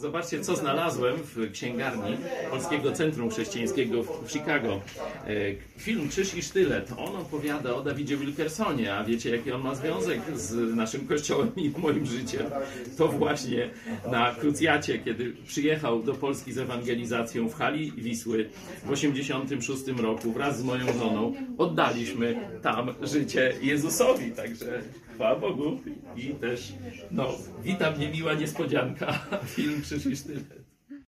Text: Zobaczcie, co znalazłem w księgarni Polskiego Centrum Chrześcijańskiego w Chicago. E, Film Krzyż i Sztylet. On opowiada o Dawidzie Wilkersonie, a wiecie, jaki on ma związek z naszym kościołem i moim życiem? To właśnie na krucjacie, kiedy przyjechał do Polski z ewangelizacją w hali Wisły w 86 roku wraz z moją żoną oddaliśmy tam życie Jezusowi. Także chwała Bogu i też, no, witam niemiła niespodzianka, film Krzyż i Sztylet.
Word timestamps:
Zobaczcie, 0.00 0.40
co 0.40 0.56
znalazłem 0.56 1.16
w 1.16 1.52
księgarni 1.52 2.16
Polskiego 2.50 2.92
Centrum 2.92 3.30
Chrześcijańskiego 3.30 4.02
w 4.02 4.30
Chicago. 4.32 4.80
E, 5.26 5.34
Film 5.78 6.08
Krzyż 6.08 6.34
i 6.34 6.42
Sztylet. 6.42 6.92
On 6.98 7.16
opowiada 7.16 7.74
o 7.74 7.82
Dawidzie 7.82 8.16
Wilkersonie, 8.16 8.94
a 8.94 9.04
wiecie, 9.04 9.36
jaki 9.36 9.52
on 9.52 9.62
ma 9.62 9.74
związek 9.74 10.20
z 10.34 10.74
naszym 10.74 11.06
kościołem 11.06 11.50
i 11.56 11.72
moim 11.78 12.06
życiem? 12.06 12.46
To 12.98 13.08
właśnie 13.08 13.70
na 14.10 14.34
krucjacie, 14.34 14.98
kiedy 14.98 15.36
przyjechał 15.46 16.02
do 16.02 16.14
Polski 16.14 16.52
z 16.52 16.58
ewangelizacją 16.58 17.48
w 17.48 17.54
hali 17.54 17.92
Wisły 17.92 18.50
w 18.84 18.90
86 18.90 19.82
roku 19.86 20.32
wraz 20.32 20.58
z 20.58 20.62
moją 20.62 20.86
żoną 20.98 21.34
oddaliśmy 21.58 22.40
tam 22.62 22.94
życie 23.02 23.52
Jezusowi. 23.62 24.32
Także 24.32 24.82
chwała 25.20 25.36
Bogu 25.36 25.78
i 26.16 26.34
też, 26.34 26.72
no, 27.10 27.28
witam 27.62 27.98
niemiła 27.98 28.34
niespodzianka, 28.34 29.12
film 29.54 29.82
Krzyż 29.82 30.06
i 30.06 30.16
Sztylet. 30.16 30.64